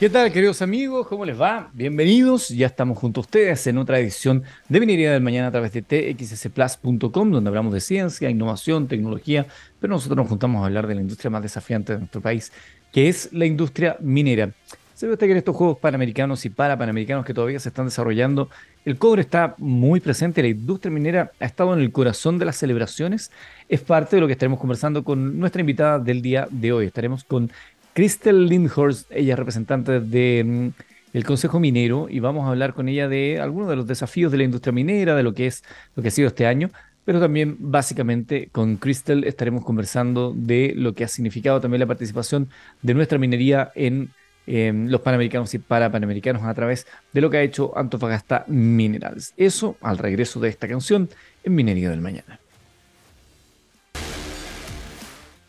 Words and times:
¿Qué 0.00 0.08
tal, 0.08 0.32
queridos 0.32 0.62
amigos? 0.62 1.06
¿Cómo 1.08 1.26
les 1.26 1.38
va? 1.38 1.68
Bienvenidos. 1.74 2.48
Ya 2.48 2.68
estamos 2.68 2.96
junto 2.96 3.20
a 3.20 3.24
ustedes 3.24 3.66
en 3.66 3.76
otra 3.76 3.98
edición 3.98 4.44
de 4.66 4.80
Minería 4.80 5.12
del 5.12 5.20
Mañana 5.22 5.48
a 5.48 5.50
través 5.50 5.74
de 5.74 5.82
txsplus.com, 5.82 7.30
donde 7.30 7.48
hablamos 7.48 7.74
de 7.74 7.82
ciencia, 7.82 8.30
innovación, 8.30 8.88
tecnología, 8.88 9.46
pero 9.78 9.92
nosotros 9.92 10.16
nos 10.16 10.26
juntamos 10.26 10.62
a 10.62 10.68
hablar 10.68 10.86
de 10.86 10.94
la 10.94 11.02
industria 11.02 11.30
más 11.30 11.42
desafiante 11.42 11.92
de 11.92 11.98
nuestro 11.98 12.22
país, 12.22 12.50
que 12.90 13.10
es 13.10 13.30
la 13.34 13.44
industria 13.44 13.98
minera. 14.00 14.52
Se 14.94 15.06
ve 15.06 15.12
usted 15.12 15.26
que 15.26 15.32
en 15.32 15.38
estos 15.38 15.54
Juegos 15.54 15.76
Panamericanos 15.76 16.46
y 16.46 16.48
Parapanamericanos 16.48 17.26
que 17.26 17.34
todavía 17.34 17.60
se 17.60 17.68
están 17.68 17.84
desarrollando, 17.84 18.48
el 18.86 18.96
cobre 18.96 19.20
está 19.20 19.54
muy 19.58 20.00
presente, 20.00 20.40
la 20.40 20.48
industria 20.48 20.90
minera 20.90 21.30
ha 21.38 21.44
estado 21.44 21.74
en 21.74 21.80
el 21.80 21.92
corazón 21.92 22.38
de 22.38 22.46
las 22.46 22.56
celebraciones, 22.56 23.30
es 23.68 23.82
parte 23.82 24.16
de 24.16 24.20
lo 24.22 24.28
que 24.28 24.32
estaremos 24.32 24.60
conversando 24.60 25.04
con 25.04 25.38
nuestra 25.38 25.60
invitada 25.60 25.98
del 25.98 26.22
día 26.22 26.48
de 26.50 26.72
hoy. 26.72 26.86
Estaremos 26.86 27.22
con 27.22 27.50
Crystal 27.92 28.46
Lindhorst, 28.46 29.10
ella 29.10 29.34
es 29.34 29.38
representante 29.38 30.00
del 30.00 30.72
mm, 31.12 31.22
Consejo 31.26 31.58
Minero 31.58 32.08
y 32.08 32.20
vamos 32.20 32.46
a 32.46 32.50
hablar 32.50 32.72
con 32.74 32.88
ella 32.88 33.08
de 33.08 33.40
algunos 33.40 33.68
de 33.68 33.76
los 33.76 33.86
desafíos 33.86 34.30
de 34.30 34.38
la 34.38 34.44
industria 34.44 34.72
minera, 34.72 35.16
de 35.16 35.22
lo 35.22 35.34
que 35.34 35.46
es 35.46 35.64
lo 35.96 36.02
que 36.02 36.08
ha 36.08 36.12
sido 36.12 36.28
este 36.28 36.46
año, 36.46 36.70
pero 37.04 37.20
también 37.20 37.56
básicamente 37.58 38.48
con 38.52 38.76
Crystal 38.76 39.24
estaremos 39.24 39.64
conversando 39.64 40.32
de 40.36 40.72
lo 40.76 40.94
que 40.94 41.04
ha 41.04 41.08
significado 41.08 41.60
también 41.60 41.80
la 41.80 41.86
participación 41.86 42.48
de 42.82 42.94
nuestra 42.94 43.18
minería 43.18 43.72
en, 43.74 44.10
en 44.46 44.90
los 44.90 45.00
Panamericanos 45.00 45.52
y 45.54 45.58
Parapanamericanos 45.58 46.44
a 46.44 46.54
través 46.54 46.86
de 47.12 47.20
lo 47.20 47.30
que 47.30 47.38
ha 47.38 47.42
hecho 47.42 47.76
Antofagasta 47.76 48.44
Minerals. 48.46 49.34
Eso 49.36 49.76
al 49.80 49.98
regreso 49.98 50.38
de 50.40 50.48
esta 50.48 50.68
canción 50.68 51.08
en 51.42 51.54
Minería 51.54 51.90
del 51.90 52.00
Mañana. 52.00 52.39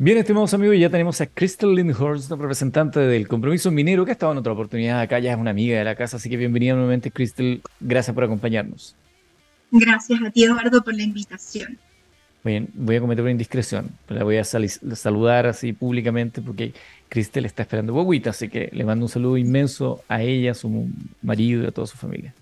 Bien, 0.03 0.17
estimados 0.17 0.51
amigos, 0.55 0.75
ya 0.79 0.89
tenemos 0.89 1.21
a 1.21 1.27
Crystal 1.27 1.75
Lindhorst, 1.75 2.31
representante 2.31 2.99
del 3.01 3.27
Compromiso 3.27 3.69
Minero, 3.69 4.03
que 4.03 4.09
ha 4.09 4.13
estado 4.13 4.31
en 4.31 4.39
otra 4.39 4.51
oportunidad 4.51 4.99
acá, 4.99 5.19
ya 5.19 5.33
es 5.33 5.37
una 5.37 5.51
amiga 5.51 5.77
de 5.77 5.83
la 5.83 5.93
casa, 5.93 6.17
así 6.17 6.27
que 6.27 6.37
bienvenida 6.37 6.73
nuevamente, 6.73 7.11
Crystal. 7.11 7.61
Gracias 7.79 8.11
por 8.11 8.23
acompañarnos. 8.23 8.95
Gracias 9.69 10.19
a 10.23 10.31
ti, 10.31 10.43
Eduardo, 10.43 10.83
por 10.83 10.95
la 10.95 11.03
invitación. 11.03 11.77
Bien, 12.43 12.67
voy 12.73 12.95
a 12.95 12.99
cometer 12.99 13.21
una 13.21 13.29
indiscreción, 13.29 13.91
la 14.07 14.23
voy 14.23 14.37
a 14.37 14.43
saludar 14.43 15.45
así 15.45 15.71
públicamente 15.71 16.41
porque 16.41 16.73
Crystal 17.07 17.45
está 17.45 17.61
esperando 17.61 17.93
guaguita, 17.93 18.31
así 18.31 18.49
que 18.49 18.71
le 18.73 18.83
mando 18.83 19.05
un 19.05 19.09
saludo 19.09 19.37
inmenso 19.37 20.03
a 20.07 20.23
ella, 20.23 20.53
a 20.53 20.55
su 20.55 20.89
marido 21.21 21.61
y 21.61 21.67
a 21.67 21.71
toda 21.71 21.85
su 21.85 21.97
familia. 21.97 22.33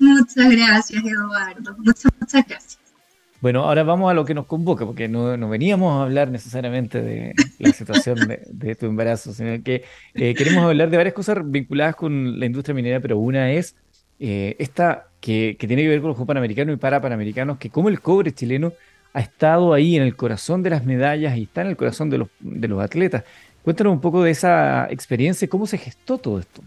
Muchas 0.00 0.50
gracias, 0.50 1.04
Eduardo. 1.04 1.76
Muchas, 1.78 2.10
muchas 2.18 2.44
gracias. 2.48 2.78
Bueno, 3.40 3.64
ahora 3.64 3.82
vamos 3.84 4.10
a 4.10 4.14
lo 4.14 4.24
que 4.24 4.34
nos 4.34 4.46
convoca, 4.46 4.84
porque 4.84 5.08
no, 5.08 5.48
veníamos 5.48 5.98
a 5.98 6.02
hablar 6.02 6.30
necesariamente 6.30 7.00
de 7.00 7.34
la 7.58 7.72
situación 7.72 8.18
de, 8.48 8.74
tu 8.74 8.86
embarazo, 8.86 9.32
sino 9.32 9.62
que 9.62 9.84
eh, 10.14 10.34
queremos 10.34 10.64
hablar 10.64 10.90
de 10.90 10.96
varias 10.98 11.14
cosas 11.14 11.38
vinculadas 11.44 11.96
con 11.96 12.38
la 12.38 12.46
industria 12.46 12.74
minera, 12.74 13.00
pero 13.00 13.18
una 13.18 13.50
es 13.52 13.74
eh, 14.18 14.56
esta 14.58 15.06
que, 15.20 15.56
tiene 15.58 15.82
que 15.82 15.88
ver 15.88 16.00
con 16.00 16.08
los 16.08 16.16
Juegos 16.16 16.28
Panamericanos 16.28 16.74
y 16.74 16.76
Parapanamericanos, 16.76 17.56
que 17.56 17.70
como 17.70 17.88
el 17.88 18.00
cobre 18.00 18.32
chileno 18.32 18.74
ha 19.14 19.20
estado 19.20 19.72
ahí 19.72 19.96
en 19.96 20.02
el 20.02 20.16
corazón 20.16 20.62
de 20.62 20.70
las 20.70 20.84
medallas 20.84 21.36
y 21.36 21.44
está 21.44 21.62
en 21.62 21.68
el 21.68 21.76
corazón 21.76 22.10
de 22.10 22.18
los, 22.18 22.28
de 22.40 22.68
los 22.68 22.82
atletas. 22.82 23.24
Cuéntanos 23.62 23.94
un 23.94 24.00
poco 24.00 24.22
de 24.22 24.30
esa 24.30 24.86
experiencia, 24.90 25.48
cómo 25.48 25.66
se 25.66 25.78
gestó 25.78 26.18
todo 26.18 26.38
esto. 26.38 26.62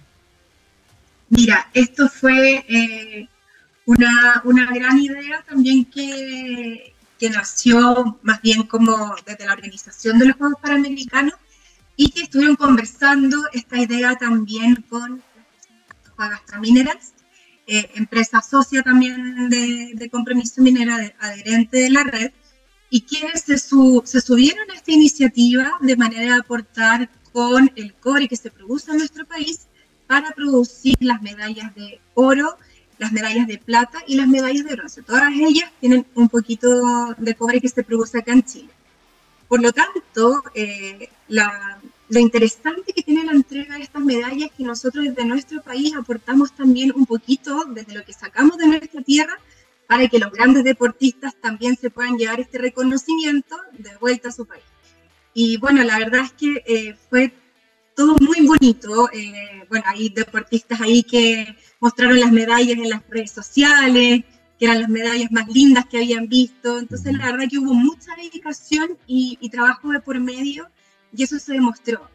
Mira, 1.30 1.68
esto 1.74 2.08
fue 2.08 2.64
eh, 2.68 3.28
una, 3.86 4.42
una 4.46 4.72
gran 4.74 5.00
idea 5.00 5.44
también 5.48 5.86
que, 5.86 6.94
que 7.20 7.30
nació 7.30 8.20
más 8.22 8.42
bien 8.42 8.64
como 8.64 9.16
desde 9.26 9.46
la 9.46 9.54
organización 9.54 10.20
de 10.20 10.28
los 10.28 10.38
Juegos 10.38 10.60
Panamericanos 10.62 11.34
y 11.96 12.10
que 12.10 12.24
estuvieron 12.24 12.56
conversando 12.56 13.38
esta 13.54 13.80
idea 13.80 14.16
también 14.16 14.84
con 14.90 15.22
Antofagasta 15.90 16.60
Minerals, 16.60 17.14
eh, 17.68 17.90
empresa 17.96 18.42
socia 18.42 18.82
también 18.82 19.50
de, 19.50 19.92
de, 19.94 20.10
compromiso 20.10 20.62
minera 20.62 21.14
adherente 21.20 21.78
de 21.78 21.90
la 21.90 22.04
red, 22.04 22.32
y 22.90 23.02
quienes 23.02 23.42
se, 23.42 23.58
su, 23.58 24.02
se 24.06 24.22
subieron 24.22 24.70
a 24.70 24.76
esta 24.76 24.92
iniciativa 24.92 25.72
de 25.80 25.96
manera 25.96 26.34
de 26.34 26.40
aportar 26.40 27.10
con 27.32 27.72
el 27.76 27.94
cobre 27.96 28.28
que 28.28 28.36
se 28.36 28.52
produce 28.52 28.92
en 28.92 28.98
nuestro 28.98 29.26
país 29.26 29.68
para 30.08 30.32
producir 30.32 30.96
las 31.00 31.22
medallas 31.22 31.74
de 31.74 32.00
oro 32.14 32.58
las 32.98 33.12
medallas 33.12 33.48
de 33.48 33.58
plata 33.58 34.00
y 34.08 34.16
las 34.16 34.28
medallas 34.28 34.66
de 34.66 34.76
bronce. 34.76 35.02
Todas 35.02 35.32
ellas 35.34 35.72
tienen 35.80 36.06
un 36.16 36.30
poquito 36.30 37.16
de 37.18 37.36
cobre 37.36 37.62
que 37.62 37.70
se 37.70 37.84
produce 37.84 38.20
acá 38.20 38.34
en 38.34 38.44
Chile. 38.44 38.70
Por 39.48 39.62
lo 39.62 39.72
tanto, 39.72 40.44
eh, 40.56 41.10
la, 41.28 41.80
lo 42.10 42.20
interesante 42.20 42.94
que 42.94 43.04
tiene 43.04 43.24
la 43.24 43.34
entrega 43.34 43.76
de 43.76 43.84
estas 43.84 44.04
medallas 44.04 44.50
es 44.50 44.52
que 44.52 44.64
nosotros 44.64 45.06
desde 45.06 45.26
nuestro 45.26 45.62
país 45.62 45.94
aportamos 45.96 46.54
también 46.54 46.92
un 46.96 47.06
poquito 47.06 47.66
desde 47.66 47.94
lo 47.94 48.04
que 48.04 48.14
sacamos 48.14 48.58
de 48.58 48.68
nuestra 48.68 49.02
tierra 49.02 49.38
para 49.88 50.08
que 50.08 50.20
los 50.20 50.32
grandes 50.32 50.64
deportistas 50.64 51.36
también 51.42 51.76
se 51.76 51.90
puedan 51.90 52.18
llevar 52.18 52.40
este 52.40 52.58
reconocimiento 52.58 53.56
de 53.74 53.96
vuelta 53.98 54.30
a 54.30 54.32
su 54.32 54.46
país. 54.46 54.64
Y 55.34 55.58
bueno, 55.58 55.84
la 55.84 55.98
verdad 55.98 56.22
es 56.22 56.34
que 56.34 56.64
eh, 56.66 56.96
fue 57.10 57.34
todo 57.96 58.16
muy 58.20 58.46
bonito. 58.46 59.10
Eh, 59.12 59.66
bueno, 59.70 59.86
hay 59.88 60.10
deportistas 60.10 60.82
ahí 60.82 61.04
que 61.04 61.56
mostraron 61.80 62.20
las 62.20 62.32
medallas 62.32 62.78
en 62.78 62.90
las 62.90 63.02
redes 63.10 63.32
sociales, 63.32 64.24
que 64.60 64.66
eran 64.66 64.82
las 64.82 64.90
medallas 64.90 65.32
más 65.32 65.48
lindas 65.48 65.86
que 65.86 65.98
habían 65.98 66.28
visto. 66.28 66.80
Entonces, 66.80 67.14
la 67.14 67.32
verdad 67.32 67.48
que 67.50 67.60
hubo 67.60 67.74
mucha 67.74 68.16
dedicación 68.16 68.98
y, 69.08 69.38
trabajo 69.50 69.92
de 69.92 70.00
por 70.00 70.20
medio 70.20 70.68
y 71.16 71.24
eso 71.24 71.40
se 71.40 71.54
demostró. 71.54 72.10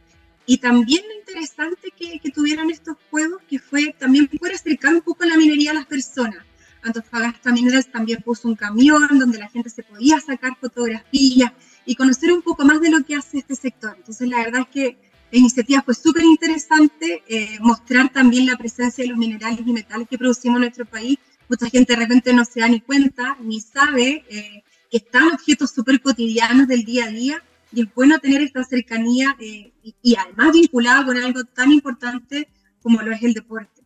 Y 0.47 0.59
también 0.59 1.03
lo 1.07 1.15
interesante 1.19 1.93
que, 1.97 2.19
que, 2.19 2.31
tuvieron 2.31 2.71
estos 2.71 2.97
juegos, 3.11 3.43
que 3.49 3.59
fue 3.59 3.95
también 3.99 4.29
poder 4.29 4.55
acercar 4.55 4.95
un 4.95 5.03
poco 5.03 5.25
la 5.25 5.37
minería 5.37 5.73
a 5.73 5.75
las 5.75 5.87
personas. 5.87 6.39
Antofagasta 6.83 7.53
Minerals 7.53 7.91
también 7.91 8.23
puso 8.23 8.49
un 8.49 8.55
camión 8.55 9.19
donde 9.19 9.39
la 9.39 9.49
gente 9.49 9.69
se 9.69 9.83
podía 9.83 10.21
sacar 10.21 10.57
fotografías 10.61 11.53
y 11.85 11.95
conocer 11.97 12.33
un 12.33 12.43
poco 12.43 12.65
más 12.65 12.81
de 12.81 12.91
lo 12.91 13.05
que 13.05 13.15
hace 13.15 13.39
este 13.39 13.57
sector. 13.57 13.95
Entonces, 13.97 14.29
la 14.29 14.39
verdad 14.39 14.63
es 14.63 14.69
que 14.69 15.08
la 15.31 15.39
iniciativa 15.39 15.83
fue 15.83 15.95
súper 15.95 16.25
interesante, 16.25 17.23
eh, 17.29 17.59
mostrar 17.61 18.11
también 18.11 18.47
la 18.47 18.57
presencia 18.57 19.05
de 19.05 19.11
los 19.11 19.19
minerales 19.19 19.61
y 19.67 19.73
metales 19.73 20.09
que 20.09 20.17
producimos 20.17 20.57
en 20.57 20.63
nuestro 20.63 20.87
país. 20.87 21.19
Mucha 21.49 21.69
gente 21.69 21.95
de 21.95 22.01
repente 22.01 22.33
no 22.33 22.45
se 22.45 22.61
da 22.61 22.69
ni 22.69 22.81
cuenta, 22.81 23.37
ni 23.41 23.61
sabe 23.61 24.25
eh, 24.29 24.63
que 24.91 24.97
están 24.97 25.29
objetos 25.33 25.71
súper 25.71 26.01
cotidianos 26.01 26.67
del 26.67 26.85
día 26.85 27.07
a 27.07 27.11
día 27.11 27.43
y 27.73 27.83
es 27.83 27.95
bueno 27.95 28.19
tener 28.19 28.41
esta 28.41 28.65
cercanía 28.65 29.37
eh, 29.39 29.73
y, 29.83 29.95
y, 30.03 30.17
además 30.17 30.53
vinculada 30.53 31.05
con 31.05 31.19
algo 31.19 31.45
tan 31.45 31.73
importante 31.73 32.49
como 32.83 33.03
lo 33.03 33.13
es 33.13 33.23
el 33.23 33.35
deporte. 33.35 33.78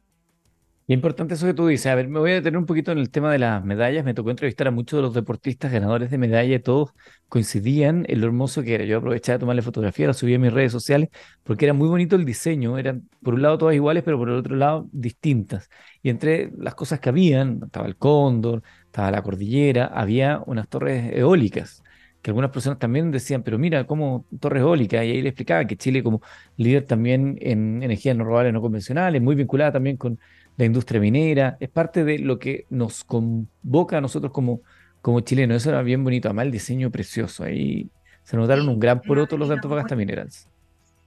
Importante 0.93 1.35
eso 1.35 1.47
que 1.47 1.55
tú 1.55 1.67
dices. 1.69 1.87
A 1.87 1.95
ver, 1.95 2.09
me 2.09 2.19
voy 2.19 2.33
a 2.33 2.35
detener 2.35 2.59
un 2.59 2.67
poquito 2.67 2.93
en 2.93 2.99
el 2.99 3.11
tema 3.11 3.33
de 3.33 3.39
las 3.39 3.65
medallas. 3.65 4.05
Me 4.05 4.13
tocó 4.15 4.31
entrevistar 4.31 4.67
a 4.69 4.71
muchos 4.71 4.99
de 4.99 5.03
los 5.03 5.15
deportistas 5.15 5.73
ganadores 5.73 6.11
de 6.11 6.19
medalla 6.19 6.55
y 6.55 6.59
todos 6.59 6.93
coincidían 7.29 8.05
en 8.09 8.21
lo 8.21 8.27
hermoso 8.27 8.63
que 8.63 8.75
era. 8.75 8.85
Yo 8.85 8.99
aprovechaba 8.99 9.37
de 9.39 9.41
tomarle 9.41 9.63
fotografía, 9.63 10.09
la 10.09 10.13
subí 10.13 10.35
a 10.35 10.39
mis 10.39 10.53
redes 10.53 10.71
sociales 10.73 11.09
porque 11.45 11.65
era 11.65 11.73
muy 11.73 11.89
bonito 11.89 12.17
el 12.17 12.25
diseño. 12.27 12.77
Eran 12.79 13.09
por 13.23 13.35
un 13.35 13.43
lado 13.43 13.57
todas 13.59 13.75
iguales, 13.75 14.03
pero 14.05 14.19
por 14.19 14.29
el 14.29 14.35
otro 14.37 14.55
lado 14.55 14.89
distintas. 14.93 15.71
Y 16.03 16.11
entre 16.11 16.51
las 16.59 16.75
cosas 16.75 17.01
que 17.01 17.09
habían, 17.09 17.61
estaba 17.65 17.87
el 17.87 17.97
cóndor, 17.97 18.63
estaba 18.87 19.11
la 19.11 19.23
cordillera, 19.23 19.87
había 19.87 20.43
unas 20.47 20.69
torres 20.69 21.11
eólicas 21.15 21.83
que 22.23 22.31
algunas 22.31 22.51
personas 22.53 22.79
también 22.79 23.11
decían, 23.11 23.43
pero 23.43 23.59
mira, 23.59 23.85
como 23.87 24.27
torres 24.39 24.61
eólicas, 24.61 25.05
y 25.05 25.11
ahí 25.11 25.23
le 25.23 25.31
explicaba 25.31 25.67
que 25.67 25.77
Chile 25.77 26.05
como 26.05 26.23
líder 26.57 26.87
también 26.87 27.37
en 27.41 27.83
energías 27.83 28.17
no 28.17 28.23
renovables 28.25 28.53
no 28.53 28.61
convencionales, 28.61 29.21
muy 29.21 29.35
vinculada 29.35 29.73
también 29.73 29.97
con 29.97 30.21
la 30.57 30.65
industria 30.65 31.01
minera, 31.01 31.57
es 31.61 31.69
parte 31.69 32.05
de 32.05 32.19
lo 32.19 32.39
que 32.39 32.67
nos 32.71 33.05
convoca 33.05 33.99
a 33.99 34.01
nosotros 34.01 34.33
como, 34.33 34.61
como 35.01 35.21
chilenos. 35.21 35.59
Eso 35.59 35.71
era 35.71 35.83
bien 35.83 36.05
bonito, 36.05 36.29
además 36.29 36.47
el 36.47 36.53
diseño 36.53 36.91
precioso. 36.91 37.45
Ahí 37.45 37.89
se 38.25 38.37
notaron 38.37 38.69
un 38.69 38.79
gran 38.79 39.01
poroto 39.01 39.37
los 39.37 39.49
de 39.49 39.55
Antofagasta 39.55 39.97
Minerals. 39.97 40.47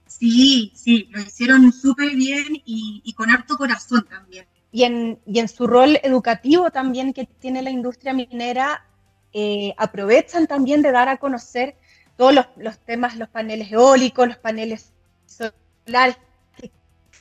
Sí, 0.06 0.72
sí, 0.74 1.08
lo 1.10 1.20
hicieron 1.20 1.72
súper 1.72 2.14
bien 2.14 2.62
y, 2.64 3.12
con 3.16 3.30
harto 3.30 3.56
corazón 3.56 4.06
también. 4.08 4.46
Y 4.72 4.84
en, 4.84 5.18
y 5.26 5.38
en 5.38 5.48
su 5.48 5.66
rol 5.66 5.98
educativo 6.02 6.70
también 6.70 7.12
que 7.12 7.26
tiene 7.26 7.62
la 7.62 7.70
industria 7.70 8.12
minera, 8.12 8.84
eh, 9.32 9.74
aprovechan 9.76 10.46
también 10.46 10.82
de 10.82 10.92
dar 10.92 11.08
a 11.08 11.16
conocer 11.18 11.76
todos 12.16 12.34
los, 12.34 12.46
los 12.56 12.78
temas, 12.78 13.16
los 13.16 13.28
paneles 13.28 13.70
eólicos, 13.70 14.28
los 14.28 14.38
paneles 14.38 14.92
solares 15.26 16.16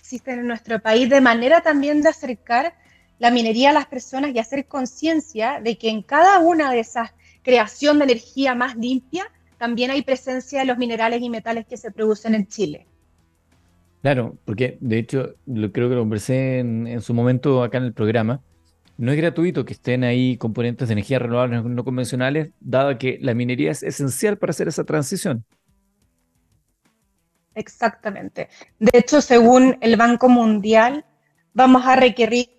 existen 0.06 0.38
en 0.38 0.48
nuestro 0.48 0.80
país, 0.80 1.10
de 1.10 1.20
manera 1.20 1.62
también 1.62 2.04
de 2.04 2.10
acercar 2.10 2.76
la 3.18 3.32
minería 3.32 3.72
a 3.72 3.74
las 3.74 3.88
personas 3.88 4.36
y 4.36 4.38
hacer 4.38 4.68
conciencia 4.68 5.60
de 5.60 5.80
que 5.80 5.90
en 5.90 6.04
cada 6.04 6.38
una 6.40 6.72
de 6.72 6.80
esas 6.80 7.10
creación 7.42 7.98
de 7.98 8.04
energía 8.04 8.54
más 8.54 8.76
limpia, 8.76 9.26
también 9.58 9.90
hay 9.90 10.04
presencia 10.04 10.60
de 10.60 10.66
los 10.66 10.78
minerales 10.78 11.22
y 11.24 11.30
metales 11.32 11.66
que 11.66 11.78
se 11.78 11.90
producen 11.90 12.36
en 12.36 12.46
Chile. 12.46 12.86
Claro, 14.04 14.38
porque 14.46 14.78
de 14.80 15.00
hecho, 15.00 15.36
lo, 15.48 15.72
creo 15.72 15.90
que 15.90 15.96
lo 15.96 16.02
conversé 16.02 16.60
en, 16.60 17.02
su 17.02 17.16
momento 17.16 17.64
acá 17.64 17.80
en 17.80 17.86
el 17.86 17.94
programa, 17.94 18.42
no 18.98 19.12
es 19.12 19.18
gratuito 19.18 19.66
que 19.66 19.74
estén 19.74 20.04
ahí 20.04 20.38
componentes 20.38 20.88
de 20.88 20.94
energía 20.94 21.18
renovables 21.18 21.64
no 21.64 21.84
convencionales, 21.84 22.52
dado 22.60 22.96
que 23.00 23.18
la 23.22 23.34
minería 23.34 23.72
es 23.72 23.82
esencial 23.82 24.38
para 24.38 24.52
hacer 24.52 24.68
esa 24.68 24.84
transición. 24.84 25.46
Exactamente. 27.56 28.50
De 28.80 28.98
hecho, 28.98 29.22
según 29.22 29.78
el 29.82 29.96
Banco 29.96 30.30
Mundial, 30.30 31.06
vamos 31.54 31.86
a 31.86 31.96
requerir 31.96 32.50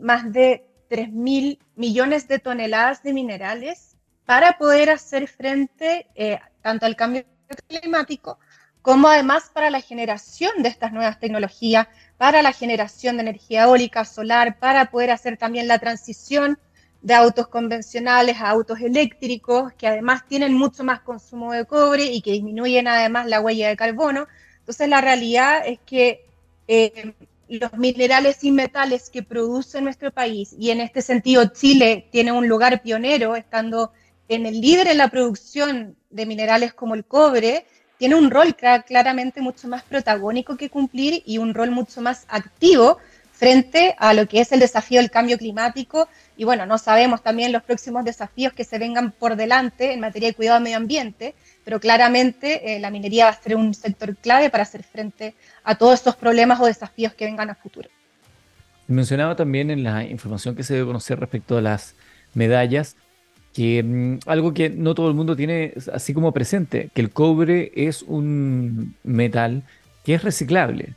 más 0.00 0.32
de 0.32 0.66
3 0.88 1.10
mil 1.10 1.58
millones 1.74 2.28
de 2.28 2.38
toneladas 2.38 3.02
de 3.02 3.12
minerales 3.12 3.96
para 4.24 4.58
poder 4.58 4.90
hacer 4.90 5.28
frente 5.28 6.06
eh, 6.14 6.38
tanto 6.62 6.86
al 6.86 6.96
cambio 6.96 7.24
climático 7.66 8.38
como 8.82 9.08
además 9.08 9.50
para 9.52 9.70
la 9.70 9.80
generación 9.80 10.62
de 10.62 10.68
estas 10.68 10.92
nuevas 10.92 11.18
tecnologías, 11.18 11.88
para 12.16 12.42
la 12.42 12.52
generación 12.52 13.16
de 13.16 13.22
energía 13.22 13.64
eólica, 13.64 14.04
solar, 14.04 14.58
para 14.58 14.86
poder 14.86 15.10
hacer 15.10 15.36
también 15.36 15.68
la 15.68 15.78
transición 15.78 16.58
de 17.02 17.14
autos 17.14 17.48
convencionales 17.48 18.36
a 18.38 18.50
autos 18.50 18.80
eléctricos, 18.80 19.72
que 19.74 19.86
además 19.86 20.26
tienen 20.28 20.52
mucho 20.52 20.84
más 20.84 21.00
consumo 21.00 21.52
de 21.52 21.64
cobre 21.64 22.04
y 22.04 22.20
que 22.20 22.32
disminuyen 22.32 22.88
además 22.88 23.26
la 23.26 23.40
huella 23.40 23.68
de 23.68 23.76
carbono. 23.76 24.28
Entonces 24.58 24.88
la 24.88 25.00
realidad 25.00 25.62
es 25.66 25.78
que 25.86 26.26
eh, 26.68 27.14
los 27.48 27.72
minerales 27.72 28.44
y 28.44 28.52
metales 28.52 29.10
que 29.10 29.22
produce 29.22 29.80
nuestro 29.80 30.12
país, 30.12 30.54
y 30.58 30.70
en 30.70 30.80
este 30.80 31.02
sentido 31.02 31.46
Chile 31.46 32.06
tiene 32.12 32.32
un 32.32 32.46
lugar 32.46 32.82
pionero, 32.82 33.34
estando 33.34 33.92
en 34.28 34.46
el 34.46 34.60
líder 34.60 34.86
en 34.86 34.98
la 34.98 35.08
producción 35.08 35.96
de 36.10 36.26
minerales 36.26 36.72
como 36.72 36.94
el 36.94 37.04
cobre, 37.04 37.66
tiene 37.98 38.14
un 38.14 38.30
rol 38.30 38.56
claramente 38.86 39.40
mucho 39.40 39.68
más 39.68 39.82
protagónico 39.82 40.56
que 40.56 40.70
cumplir 40.70 41.22
y 41.26 41.38
un 41.38 41.52
rol 41.52 41.70
mucho 41.70 42.00
más 42.00 42.24
activo 42.28 42.98
frente 43.40 43.94
a 43.98 44.12
lo 44.12 44.28
que 44.28 44.42
es 44.42 44.52
el 44.52 44.60
desafío 44.60 45.00
del 45.00 45.10
cambio 45.10 45.38
climático. 45.38 46.08
Y 46.36 46.44
bueno, 46.44 46.66
no 46.66 46.76
sabemos 46.76 47.22
también 47.22 47.52
los 47.52 47.62
próximos 47.62 48.04
desafíos 48.04 48.52
que 48.52 48.64
se 48.64 48.78
vengan 48.78 49.12
por 49.12 49.34
delante 49.34 49.94
en 49.94 50.00
materia 50.00 50.28
de 50.28 50.34
cuidado 50.34 50.56
del 50.56 50.64
medio 50.64 50.76
ambiente, 50.76 51.34
pero 51.64 51.80
claramente 51.80 52.76
eh, 52.76 52.80
la 52.80 52.90
minería 52.90 53.24
va 53.24 53.30
a 53.30 53.40
ser 53.40 53.56
un 53.56 53.72
sector 53.72 54.14
clave 54.16 54.50
para 54.50 54.64
hacer 54.64 54.82
frente 54.82 55.34
a 55.64 55.74
todos 55.74 55.94
estos 55.94 56.16
problemas 56.16 56.60
o 56.60 56.66
desafíos 56.66 57.14
que 57.14 57.24
vengan 57.24 57.48
a 57.48 57.54
futuro. 57.54 57.88
Mencionaba 58.88 59.34
también 59.36 59.70
en 59.70 59.84
la 59.84 60.04
información 60.04 60.54
que 60.54 60.62
se 60.62 60.74
debe 60.74 60.88
conocer 60.88 61.18
respecto 61.18 61.56
a 61.56 61.62
las 61.62 61.94
medallas, 62.34 62.96
que 63.54 63.82
mm, 63.82 64.18
algo 64.26 64.52
que 64.52 64.68
no 64.68 64.94
todo 64.94 65.08
el 65.08 65.14
mundo 65.14 65.34
tiene 65.34 65.72
así 65.94 66.12
como 66.12 66.32
presente, 66.32 66.90
que 66.92 67.00
el 67.00 67.08
cobre 67.08 67.72
es 67.74 68.02
un 68.02 68.96
metal 69.02 69.62
que 70.04 70.12
es 70.12 70.22
reciclable. 70.22 70.94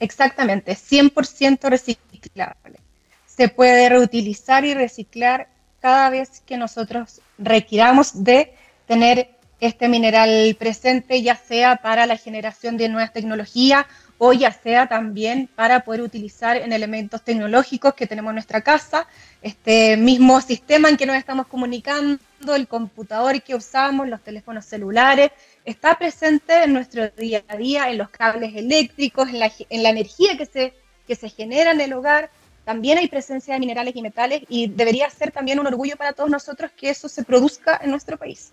Exactamente, 0.00 0.76
100% 0.76 1.68
reciclable. 1.68 2.78
Se 3.26 3.48
puede 3.48 3.88
reutilizar 3.88 4.64
y 4.64 4.74
reciclar 4.74 5.48
cada 5.80 6.10
vez 6.10 6.40
que 6.46 6.56
nosotros 6.56 7.20
requiramos 7.38 8.24
de 8.24 8.54
tener 8.86 9.30
este 9.60 9.88
mineral 9.88 10.56
presente, 10.58 11.22
ya 11.22 11.36
sea 11.36 11.76
para 11.76 12.06
la 12.06 12.16
generación 12.16 12.76
de 12.76 12.88
nuevas 12.88 13.12
tecnologías 13.12 13.86
o 14.18 14.32
ya 14.32 14.52
sea 14.52 14.86
también 14.86 15.48
para 15.54 15.80
poder 15.80 16.02
utilizar 16.02 16.56
en 16.56 16.72
elementos 16.72 17.22
tecnológicos 17.22 17.94
que 17.94 18.06
tenemos 18.06 18.30
en 18.30 18.36
nuestra 18.36 18.60
casa, 18.60 19.06
este 19.42 19.96
mismo 19.96 20.40
sistema 20.40 20.88
en 20.88 20.96
que 20.96 21.06
nos 21.06 21.16
estamos 21.16 21.46
comunicando, 21.46 22.20
el 22.54 22.68
computador 22.68 23.42
que 23.42 23.54
usamos, 23.54 24.08
los 24.08 24.22
teléfonos 24.22 24.64
celulares, 24.64 25.30
está 25.64 25.98
presente 25.98 26.64
en 26.64 26.72
nuestro 26.72 27.08
día 27.10 27.42
a 27.48 27.56
día, 27.56 27.90
en 27.90 27.98
los 27.98 28.10
cables 28.10 28.54
eléctricos, 28.54 29.28
en 29.28 29.40
la, 29.40 29.52
en 29.68 29.82
la 29.82 29.90
energía 29.90 30.36
que 30.36 30.46
se, 30.46 30.74
que 31.06 31.16
se 31.16 31.28
genera 31.28 31.72
en 31.72 31.80
el 31.80 31.92
hogar. 31.92 32.30
También 32.64 32.98
hay 32.98 33.08
presencia 33.08 33.54
de 33.54 33.60
minerales 33.60 33.94
y 33.96 34.02
metales 34.02 34.42
y 34.48 34.68
debería 34.68 35.10
ser 35.10 35.32
también 35.32 35.58
un 35.58 35.66
orgullo 35.66 35.96
para 35.96 36.12
todos 36.12 36.30
nosotros 36.30 36.70
que 36.76 36.90
eso 36.90 37.08
se 37.08 37.24
produzca 37.24 37.78
en 37.82 37.90
nuestro 37.90 38.16
país. 38.16 38.52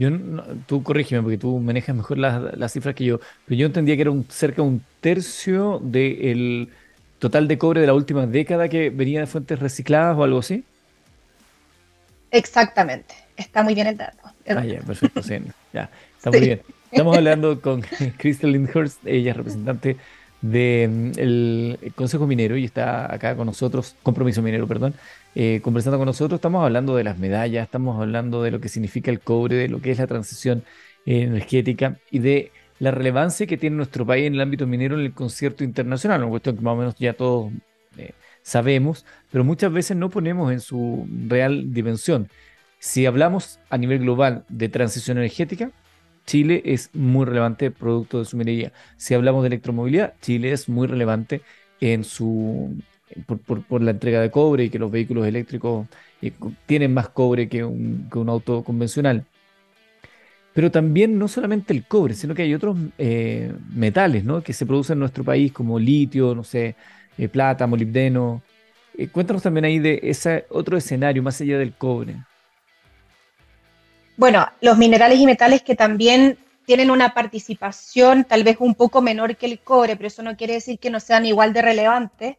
Yo, 0.00 0.08
tú 0.66 0.82
corrígeme 0.82 1.20
porque 1.20 1.36
tú 1.36 1.58
manejas 1.58 1.94
mejor 1.94 2.16
las, 2.16 2.72
cifras 2.72 2.94
que 2.94 3.04
yo, 3.04 3.20
pero 3.44 3.58
yo 3.58 3.66
entendía 3.66 3.96
que 3.96 4.00
era 4.00 4.10
un, 4.10 4.24
cerca 4.30 4.62
de 4.62 4.68
un 4.68 4.82
tercio 5.02 5.78
del 5.82 6.70
total 7.18 7.46
de 7.46 7.58
cobre 7.58 7.82
de 7.82 7.86
la 7.86 7.92
última 7.92 8.26
década 8.26 8.70
que 8.70 8.88
venía 8.88 9.20
de 9.20 9.26
fuentes 9.26 9.58
recicladas 9.58 10.16
o 10.16 10.24
algo 10.24 10.38
así. 10.38 10.64
Exactamente, 12.30 13.14
está 13.36 13.62
muy 13.62 13.74
bien 13.74 13.88
el 13.88 13.98
dato. 13.98 14.30
Ah, 14.48 14.64
ya, 14.64 14.80
perfecto, 14.80 15.22
sí, 15.22 15.34
ya, 15.74 15.90
está 16.16 16.30
muy 16.30 16.40
bien. 16.40 16.62
Estamos 16.90 17.14
hablando 17.18 17.60
con 17.60 17.82
Crystal 18.16 18.50
Lindhurst, 18.50 19.06
ella 19.06 19.32
es 19.32 19.36
representante 19.36 19.98
del 20.42 21.78
mm, 21.80 21.88
Consejo 21.94 22.26
Minero 22.26 22.56
y 22.56 22.64
está 22.64 23.12
acá 23.12 23.36
con 23.36 23.46
nosotros, 23.46 23.96
Compromiso 24.02 24.42
Minero, 24.42 24.66
perdón, 24.66 24.94
eh, 25.34 25.60
conversando 25.62 25.98
con 25.98 26.06
nosotros. 26.06 26.38
Estamos 26.38 26.64
hablando 26.64 26.96
de 26.96 27.04
las 27.04 27.18
medallas, 27.18 27.64
estamos 27.64 28.00
hablando 28.00 28.42
de 28.42 28.50
lo 28.50 28.60
que 28.60 28.68
significa 28.68 29.10
el 29.10 29.20
cobre, 29.20 29.56
de 29.56 29.68
lo 29.68 29.80
que 29.80 29.90
es 29.90 29.98
la 29.98 30.06
transición 30.06 30.64
energética 31.06 31.98
y 32.10 32.18
de 32.20 32.52
la 32.78 32.90
relevancia 32.90 33.46
que 33.46 33.56
tiene 33.56 33.76
nuestro 33.76 34.06
país 34.06 34.26
en 34.26 34.34
el 34.34 34.40
ámbito 34.40 34.66
minero 34.66 34.98
en 34.98 35.02
el 35.02 35.12
concierto 35.12 35.64
internacional, 35.64 36.22
una 36.22 36.30
cuestión 36.30 36.56
que 36.56 36.62
más 36.62 36.72
o 36.72 36.76
menos 36.76 36.94
ya 36.98 37.12
todos 37.12 37.52
eh, 37.98 38.12
sabemos, 38.42 39.04
pero 39.30 39.44
muchas 39.44 39.72
veces 39.72 39.96
no 39.96 40.08
ponemos 40.08 40.50
en 40.52 40.60
su 40.60 41.06
real 41.28 41.72
dimensión. 41.72 42.28
Si 42.78 43.04
hablamos 43.04 43.58
a 43.68 43.76
nivel 43.76 44.00
global 44.00 44.44
de 44.48 44.70
transición 44.70 45.18
energética, 45.18 45.70
Chile 46.26 46.62
es 46.64 46.90
muy 46.94 47.26
relevante 47.26 47.70
producto 47.70 48.18
de 48.20 48.24
su 48.24 48.36
minería. 48.36 48.72
Si 48.96 49.14
hablamos 49.14 49.42
de 49.42 49.48
electromovilidad, 49.48 50.14
Chile 50.20 50.52
es 50.52 50.68
muy 50.68 50.86
relevante 50.86 51.42
en 51.80 52.04
su 52.04 52.76
por, 53.26 53.82
la 53.82 53.90
entrega 53.90 54.20
de 54.20 54.30
cobre 54.30 54.64
y 54.64 54.70
que 54.70 54.78
los 54.78 54.90
vehículos 54.90 55.26
eléctricos 55.26 55.86
eh, 56.22 56.32
tienen 56.66 56.94
más 56.94 57.08
cobre 57.08 57.48
que 57.48 57.64
un, 57.64 58.08
auto 58.28 58.62
convencional. 58.62 59.24
Pero 60.52 60.70
también 60.70 61.18
no 61.18 61.28
solamente 61.28 61.72
el 61.72 61.84
cobre, 61.84 62.14
sino 62.14 62.34
que 62.34 62.42
hay 62.42 62.54
otros 62.54 62.76
eh, 62.98 63.52
metales 63.72 64.24
que 64.44 64.52
se 64.52 64.66
producen 64.66 64.94
en 64.94 65.00
nuestro 65.00 65.24
país, 65.24 65.52
como 65.52 65.78
litio, 65.78 66.34
no 66.34 66.44
sé, 66.44 66.74
eh, 67.18 67.28
plata, 67.28 67.66
molibdeno. 67.66 68.42
cuéntanos 69.12 69.42
también 69.42 69.64
ahí 69.64 69.78
de 69.78 70.00
ese 70.02 70.46
otro 70.50 70.76
escenario 70.76 71.22
más 71.22 71.40
allá 71.40 71.58
del 71.58 71.72
cobre. 71.72 72.16
Bueno, 74.20 74.46
los 74.60 74.76
minerales 74.76 75.18
y 75.18 75.24
metales 75.24 75.62
que 75.62 75.74
también 75.74 76.36
tienen 76.66 76.90
una 76.90 77.14
participación 77.14 78.24
tal 78.24 78.44
vez 78.44 78.58
un 78.60 78.74
poco 78.74 79.00
menor 79.00 79.34
que 79.38 79.46
el 79.46 79.60
cobre, 79.60 79.96
pero 79.96 80.08
eso 80.08 80.22
no 80.22 80.36
quiere 80.36 80.52
decir 80.52 80.78
que 80.78 80.90
no 80.90 81.00
sean 81.00 81.24
igual 81.24 81.54
de 81.54 81.62
relevantes 81.62 82.36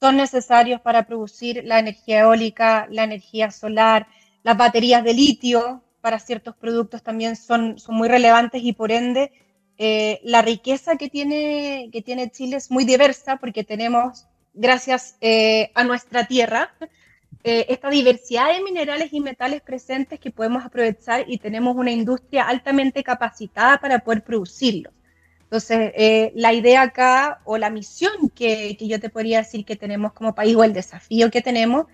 son 0.00 0.16
necesarios 0.16 0.80
para 0.80 1.06
producir 1.06 1.62
la 1.64 1.78
energía 1.78 2.22
eólica, 2.22 2.88
la 2.90 3.04
energía 3.04 3.52
solar, 3.52 4.08
las 4.42 4.56
baterías 4.56 5.04
de 5.04 5.14
litio 5.14 5.84
para 6.00 6.18
ciertos 6.18 6.56
productos 6.56 7.00
también 7.04 7.36
son, 7.36 7.76
muy 7.86 8.08
relevantes 8.08 8.64
y 8.64 8.72
por 8.72 8.90
ende 8.90 9.30
eh, 9.78 10.18
la 10.24 10.42
riqueza 10.42 10.96
que 10.96 11.08
tiene, 11.08 11.90
que 11.92 12.02
tiene 12.02 12.32
Chile 12.32 12.56
es 12.56 12.72
muy 12.72 12.84
diversa 12.84 13.36
porque 13.36 13.62
tenemos, 13.62 14.26
gracias 14.52 15.16
eh, 15.20 15.70
a 15.76 15.84
nuestra 15.84 16.26
tierra, 16.26 16.74
eh, 17.42 17.66
esta 17.68 17.88
diversidad 17.88 18.52
de 18.52 18.62
minerales 18.62 19.12
y 19.12 19.20
metales 19.20 19.62
presentes 19.62 20.20
que 20.20 20.30
podemos 20.30 20.64
aprovechar 20.64 21.24
y 21.26 21.38
tenemos 21.38 21.76
una 21.76 21.90
industria 21.90 22.44
altamente 22.44 23.02
capacitada 23.02 23.78
para 23.78 24.00
poder 24.00 24.22
producirlos. 24.22 24.92
Entonces, 25.50 25.92
eh, 25.96 26.30
la 26.36 26.52
idea 26.52 26.82
acá 26.82 27.40
o 27.44 27.58
la 27.58 27.70
misión 27.70 28.30
que, 28.32 28.76
yo 28.78 29.00
te 29.00 29.08
podría 29.08 29.38
decir 29.38 29.64
que 29.64 29.74
tenemos 29.74 30.12
como 30.12 30.32
país 30.32 30.54
o 30.54 30.62
el 30.62 30.72
desafío 30.72 31.28
que 31.28 31.42
tenemos 31.42 31.86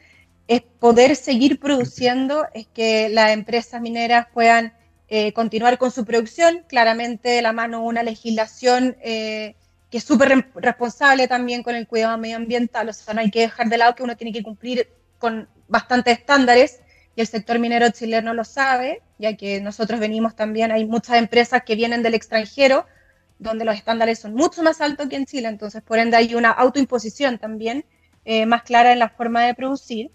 es 0.46 0.60
poder 0.60 1.16
seguir 1.16 1.58
produciendo, 1.58 2.46
es 2.52 2.66
que 2.66 3.08
las 3.08 3.32
empresas 3.32 3.80
mineras 3.80 4.26
puedan 4.34 4.74
eh, 5.08 5.32
continuar 5.32 5.78
con 5.78 5.90
su 5.90 6.04
producción, 6.04 6.64
claramente 6.68 7.30
de 7.30 7.40
la 7.40 7.54
mano 7.54 7.82
una 7.82 8.02
legislación 8.02 8.98
eh, 9.00 9.54
que 9.90 9.98
es 9.98 10.04
súper 10.04 10.50
responsable 10.56 11.26
también 11.26 11.62
con 11.62 11.76
el 11.76 11.86
cuidado 11.86 12.18
medioambiental, 12.18 12.90
o 12.90 12.92
sea, 12.92 13.14
no 13.14 13.22
hay 13.22 13.30
que 13.30 13.40
dejar 13.40 13.70
de 13.70 13.78
lado 13.78 13.94
que 13.94 14.02
uno 14.02 14.18
tiene 14.18 14.34
que 14.34 14.42
cumplir 14.42 14.86
con 15.18 15.48
bastantes 15.68 16.18
estándares 16.18 16.80
y 17.14 17.22
el 17.22 17.26
sector 17.26 17.58
minero 17.58 17.88
chileno 17.90 18.34
lo 18.34 18.44
sabe, 18.44 19.02
ya 19.18 19.36
que 19.36 19.60
nosotros 19.60 19.98
venimos 19.98 20.36
también, 20.36 20.70
hay 20.70 20.84
muchas 20.84 21.16
empresas 21.16 21.62
que 21.64 21.74
vienen 21.74 22.02
del 22.02 22.14
extranjero, 22.14 22.86
donde 23.38 23.64
los 23.64 23.74
estándares 23.74 24.18
son 24.18 24.34
mucho 24.34 24.62
más 24.62 24.80
altos 24.80 25.08
que 25.08 25.16
en 25.16 25.26
Chile, 25.26 25.48
entonces 25.48 25.82
por 25.82 25.98
ende 25.98 26.16
hay 26.16 26.34
una 26.34 26.50
autoimposición 26.50 27.38
también 27.38 27.84
eh, 28.24 28.44
más 28.44 28.62
clara 28.64 28.92
en 28.92 28.98
la 28.98 29.08
forma 29.08 29.44
de 29.44 29.54
producir. 29.54 30.10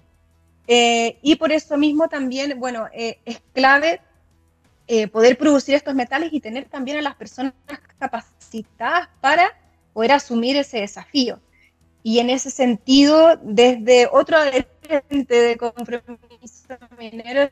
Eh, 0.67 1.17
y 1.21 1.35
por 1.35 1.51
eso 1.51 1.77
mismo 1.77 2.07
también, 2.07 2.59
bueno, 2.59 2.87
eh, 2.93 3.19
es 3.25 3.41
clave 3.53 4.01
poder 5.13 5.37
producir 5.37 5.75
estos 5.75 5.95
metales 5.95 6.33
y 6.33 6.41
tener 6.41 6.65
también 6.65 6.97
a 6.97 7.01
las 7.01 7.15
personas 7.15 7.53
capacitadas 7.97 9.07
para 9.21 9.49
poder 9.93 10.11
asumir 10.11 10.57
ese 10.57 10.79
desafío. 10.79 11.39
Y 12.03 12.19
en 12.19 12.29
ese 12.29 12.49
sentido, 12.49 13.37
desde 13.43 14.07
otro 14.11 14.37
agente 14.37 15.35
de 15.41 15.57
compromiso 15.57 16.77
minero, 16.97 17.49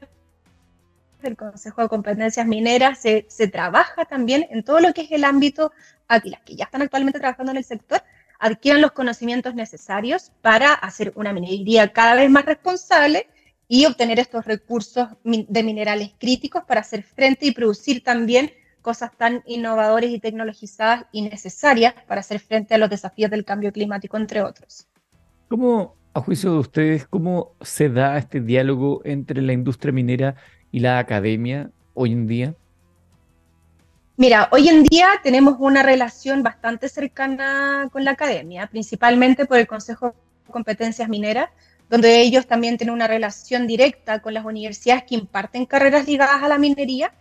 del 1.22 1.36
Consejo 1.36 1.82
de 1.82 1.90
Competencias 1.90 2.46
Mineras 2.46 3.00
se, 3.00 3.48
trabaja 3.48 4.06
también 4.06 4.48
en 4.50 4.64
todo 4.64 4.80
lo 4.80 4.94
que 4.94 5.02
es 5.02 5.12
el 5.12 5.24
ámbito 5.24 5.72
a 6.08 6.20
que 6.20 6.30
las 6.30 6.42
que 6.42 6.56
ya 6.56 6.66
están 6.66 6.82
actualmente 6.82 7.20
trabajando 7.20 7.52
en 7.52 7.58
el 7.58 7.64
sector 7.64 8.02
adquieran 8.40 8.82
los 8.82 8.94
conocimientos 8.94 9.54
necesarios 9.54 10.32
para 10.42 10.74
hacer 10.74 11.12
una 11.16 11.34
minería 11.34 11.92
cada 11.92 12.16
vez 12.16 12.30
más 12.30 12.46
responsable 12.46 13.28
y 13.68 13.86
obtener 13.86 14.20
estos 14.20 14.46
recursos 14.46 15.10
de 15.24 15.64
minerales 15.64 16.12
críticos 16.18 16.64
para 16.64 16.82
hacer 16.82 17.04
frente 17.04 17.46
y 17.46 17.52
producir 17.52 18.04
también 18.04 18.52
cosas 18.82 19.12
tan 19.18 19.44
innovadoras 19.46 20.10
y 20.10 20.20
tecnologizadas 20.20 21.06
y 21.12 21.22
necesarias 21.22 21.94
para 22.08 22.22
hacer 22.22 22.40
frente 22.40 22.76
a 22.76 22.78
los 22.78 22.90
desafíos 22.90 23.32
del 23.32 23.46
cambio 23.46 23.72
climático, 23.72 24.18
entre 24.18 24.42
otros. 24.42 24.88
¿Cómo, 25.48 25.96
a 26.14 26.22
juicio 26.22 26.54
de 26.54 26.60
ustedes, 26.60 27.08
cómo 27.08 27.54
se 27.62 27.90
da 27.90 28.18
este 28.18 28.42
diálogo 28.42 29.02
entre 29.04 29.42
la 29.42 29.54
industria 29.54 29.92
minera 29.92 30.36
y 30.72 30.80
la 30.80 31.00
academia 31.00 31.72
hoy 31.94 32.12
en 32.14 32.28
día? 32.28 32.56
Mira, 34.18 34.50
hoy 34.52 34.68
en 34.68 34.84
día 34.84 35.08
tenemos 35.24 35.56
una 35.60 35.82
relación 35.82 36.44
bastante 36.44 36.90
cercana 36.90 37.88
con 37.92 38.04
la 38.04 38.12
academia, 38.12 38.68
principalmente 38.68 39.46
por 39.46 39.58
el 39.58 39.66
Consejo 39.66 40.08
de 40.08 40.52
Competencias 40.52 41.08
Mineras, 41.08 41.50
donde 41.90 42.22
ellos 42.22 42.46
también 42.46 42.78
tienen 42.78 42.94
una 42.94 43.08
relación 43.08 43.66
directa 43.66 44.22
con 44.22 44.34
las 44.34 44.46
universidades 44.46 45.04
que 45.04 45.16
imparten 45.16 45.66
carreras 45.66 46.06
ligadas 46.06 46.44
a 46.44 46.48
la 46.48 46.58
minería 46.58 47.14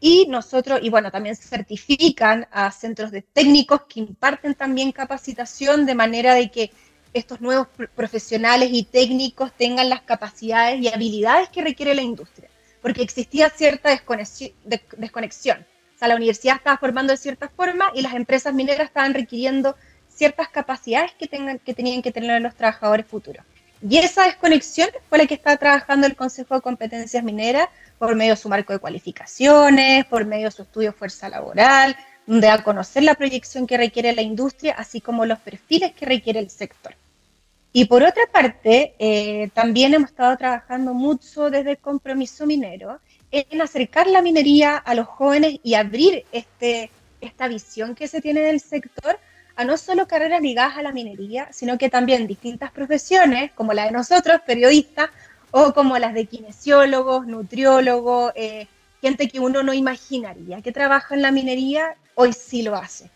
y 0.00 0.26
nosotros, 0.28 0.80
y 0.82 0.90
bueno, 0.90 1.10
también 1.10 1.36
certifican 1.36 2.46
a 2.50 2.70
centros 2.70 3.10
de 3.10 3.22
técnicos 3.22 3.82
que 3.88 4.00
imparten 4.00 4.54
también 4.54 4.92
capacitación 4.92 5.86
de 5.86 5.94
manera 5.94 6.34
de 6.34 6.50
que 6.50 6.70
estos 7.12 7.40
nuevos 7.40 7.68
profesionales 7.94 8.70
y 8.72 8.82
técnicos 8.84 9.52
tengan 9.56 9.88
las 9.88 10.02
capacidades 10.02 10.80
y 10.80 10.88
habilidades 10.88 11.48
que 11.48 11.62
requiere 11.62 11.94
la 11.94 12.02
industria, 12.02 12.48
porque 12.82 13.02
existía 13.02 13.50
cierta 13.50 13.90
desconexión 13.90 15.64
o 15.94 15.98
sea, 15.98 16.08
la 16.08 16.16
universidad 16.16 16.56
estaba 16.56 16.76
formando 16.76 17.12
de 17.12 17.16
cierta 17.16 17.48
forma 17.48 17.90
y 17.94 18.02
las 18.02 18.14
empresas 18.14 18.52
mineras 18.52 18.88
estaban 18.88 19.14
requiriendo 19.14 19.76
ciertas 20.08 20.48
capacidades 20.48 21.12
que, 21.12 21.28
tengan, 21.28 21.58
que 21.58 21.74
tenían 21.74 22.02
que 22.02 22.10
tener 22.10 22.42
los 22.42 22.54
trabajadores 22.54 23.06
futuros. 23.06 23.44
Y 23.86 23.98
esa 23.98 24.24
desconexión 24.24 24.88
fue 25.10 25.18
la 25.18 25.26
que 25.26 25.34
está 25.34 25.58
trabajando 25.58 26.06
el 26.06 26.16
Consejo 26.16 26.54
de 26.54 26.62
Competencias 26.62 27.22
Mineras 27.22 27.68
por 27.98 28.16
medio 28.16 28.32
de 28.32 28.36
su 28.38 28.48
marco 28.48 28.72
de 28.72 28.78
cualificaciones, 28.78 30.06
por 30.06 30.24
medio 30.24 30.46
de 30.46 30.52
su 30.52 30.62
estudio 30.62 30.92
de 30.92 30.96
fuerza 30.96 31.28
laboral, 31.28 31.94
donde 32.26 32.48
a 32.48 32.64
conocer 32.64 33.02
la 33.02 33.14
proyección 33.14 33.66
que 33.66 33.76
requiere 33.76 34.14
la 34.14 34.22
industria, 34.22 34.74
así 34.78 35.02
como 35.02 35.26
los 35.26 35.38
perfiles 35.38 35.92
que 35.92 36.06
requiere 36.06 36.40
el 36.40 36.48
sector. 36.48 36.94
Y 37.74 37.84
por 37.84 38.02
otra 38.02 38.22
parte, 38.32 38.94
eh, 38.98 39.50
también 39.52 39.92
hemos 39.92 40.10
estado 40.10 40.34
trabajando 40.38 40.94
mucho 40.94 41.50
desde 41.50 41.72
el 41.72 41.78
compromiso 41.78 42.46
minero 42.46 43.00
en 43.30 43.60
acercar 43.60 44.06
la 44.06 44.22
minería 44.22 44.78
a 44.78 44.94
los 44.94 45.06
jóvenes 45.08 45.58
y 45.62 45.74
abrir 45.74 46.24
este, 46.32 46.90
esta 47.20 47.48
visión 47.48 47.94
que 47.94 48.08
se 48.08 48.22
tiene 48.22 48.40
del 48.40 48.60
sector 48.60 49.18
a 49.56 49.64
no 49.64 49.76
solo 49.76 50.08
carreras 50.08 50.42
ligadas 50.42 50.76
a 50.76 50.82
la 50.82 50.92
minería, 50.92 51.48
sino 51.52 51.78
que 51.78 51.88
también 51.88 52.26
distintas 52.26 52.70
profesiones, 52.72 53.52
como 53.52 53.72
la 53.72 53.84
de 53.84 53.92
nosotros, 53.92 54.40
periodistas, 54.46 55.10
o 55.50 55.72
como 55.72 55.96
las 55.98 56.14
de 56.14 56.26
kinesiólogos, 56.26 57.26
nutriólogos, 57.26 58.32
eh, 58.34 58.66
gente 59.00 59.28
que 59.28 59.38
uno 59.38 59.62
no 59.62 59.72
imaginaría 59.72 60.60
que 60.62 60.72
trabaja 60.72 61.14
en 61.14 61.22
la 61.22 61.30
minería, 61.30 61.94
hoy 62.14 62.32
sí 62.32 62.62
lo 62.62 62.74
hace. 62.74 63.10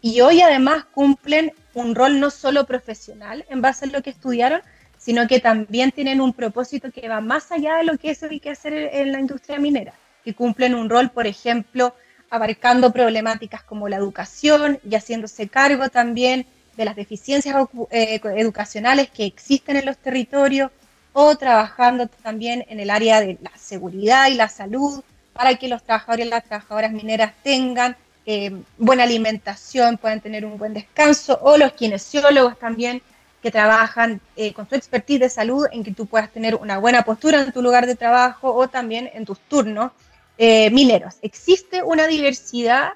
Y 0.00 0.20
hoy 0.20 0.40
además 0.40 0.84
cumplen 0.86 1.52
un 1.74 1.94
rol 1.94 2.18
no 2.18 2.30
solo 2.30 2.66
profesional 2.66 3.44
en 3.48 3.60
base 3.60 3.84
a 3.84 3.88
lo 3.88 4.02
que 4.02 4.10
estudiaron, 4.10 4.62
sino 4.96 5.26
que 5.26 5.40
también 5.40 5.90
tienen 5.90 6.20
un 6.20 6.32
propósito 6.32 6.90
que 6.90 7.08
va 7.08 7.20
más 7.20 7.52
allá 7.52 7.76
de 7.76 7.84
lo 7.84 7.98
que 7.98 8.10
eso 8.10 8.26
hay 8.30 8.40
que 8.40 8.50
hacer 8.50 8.72
en 8.72 9.12
la 9.12 9.20
industria 9.20 9.58
minera, 9.58 9.94
que 10.24 10.32
cumplen 10.32 10.74
un 10.74 10.88
rol, 10.88 11.10
por 11.10 11.26
ejemplo, 11.26 11.94
abarcando 12.32 12.94
problemáticas 12.94 13.62
como 13.62 13.90
la 13.90 13.96
educación 13.96 14.80
y 14.88 14.94
haciéndose 14.94 15.48
cargo 15.48 15.90
también 15.90 16.46
de 16.78 16.86
las 16.86 16.96
deficiencias 16.96 17.54
eh, 17.90 18.20
educacionales 18.36 19.10
que 19.10 19.26
existen 19.26 19.76
en 19.76 19.84
los 19.84 19.98
territorios 19.98 20.70
o 21.12 21.36
trabajando 21.36 22.06
también 22.06 22.64
en 22.70 22.80
el 22.80 22.88
área 22.88 23.20
de 23.20 23.36
la 23.42 23.52
seguridad 23.58 24.28
y 24.28 24.34
la 24.34 24.48
salud 24.48 25.04
para 25.34 25.56
que 25.56 25.68
los 25.68 25.82
trabajadores 25.82 26.24
y 26.24 26.30
las 26.30 26.44
trabajadoras 26.44 26.92
mineras 26.92 27.34
tengan 27.42 27.98
eh, 28.24 28.50
buena 28.78 29.02
alimentación, 29.02 29.98
puedan 29.98 30.22
tener 30.22 30.46
un 30.46 30.56
buen 30.56 30.72
descanso, 30.72 31.38
o 31.42 31.58
los 31.58 31.72
kinesiólogos 31.72 32.58
también 32.58 33.02
que 33.42 33.50
trabajan 33.50 34.22
eh, 34.36 34.54
con 34.54 34.66
su 34.66 34.74
expertise 34.74 35.20
de 35.20 35.28
salud 35.28 35.66
en 35.70 35.84
que 35.84 35.92
tú 35.92 36.06
puedas 36.06 36.30
tener 36.30 36.54
una 36.54 36.78
buena 36.78 37.02
postura 37.02 37.42
en 37.42 37.52
tu 37.52 37.60
lugar 37.60 37.86
de 37.86 37.94
trabajo 37.94 38.54
o 38.54 38.68
también 38.68 39.10
en 39.12 39.26
tus 39.26 39.38
turnos 39.38 39.92
eh, 40.38 40.70
mineros. 40.70 41.16
Existe 41.22 41.82
una 41.82 42.06
diversidad 42.06 42.94